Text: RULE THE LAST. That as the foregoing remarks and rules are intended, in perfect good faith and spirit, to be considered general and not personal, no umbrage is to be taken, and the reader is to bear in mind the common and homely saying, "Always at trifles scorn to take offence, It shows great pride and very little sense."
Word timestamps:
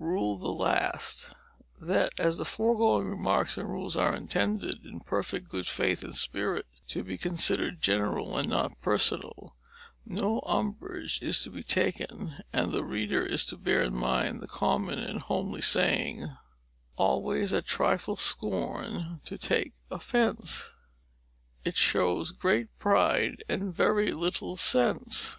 RULE 0.00 0.38
THE 0.38 0.50
LAST. 0.50 1.30
That 1.80 2.18
as 2.18 2.36
the 2.38 2.44
foregoing 2.44 3.06
remarks 3.06 3.56
and 3.56 3.68
rules 3.68 3.96
are 3.96 4.12
intended, 4.12 4.84
in 4.84 4.98
perfect 4.98 5.48
good 5.48 5.68
faith 5.68 6.02
and 6.02 6.12
spirit, 6.12 6.66
to 6.88 7.04
be 7.04 7.16
considered 7.16 7.80
general 7.80 8.36
and 8.36 8.48
not 8.48 8.80
personal, 8.80 9.54
no 10.04 10.42
umbrage 10.46 11.22
is 11.22 11.44
to 11.44 11.50
be 11.50 11.62
taken, 11.62 12.34
and 12.52 12.72
the 12.72 12.82
reader 12.82 13.24
is 13.24 13.46
to 13.46 13.56
bear 13.56 13.84
in 13.84 13.94
mind 13.94 14.40
the 14.40 14.48
common 14.48 14.98
and 14.98 15.20
homely 15.20 15.62
saying, 15.62 16.26
"Always 16.96 17.52
at 17.52 17.64
trifles 17.64 18.20
scorn 18.20 19.20
to 19.26 19.38
take 19.38 19.74
offence, 19.92 20.72
It 21.64 21.76
shows 21.76 22.32
great 22.32 22.66
pride 22.80 23.44
and 23.48 23.72
very 23.72 24.10
little 24.12 24.56
sense." 24.56 25.38